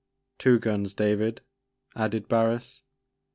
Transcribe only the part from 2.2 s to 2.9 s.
Barris.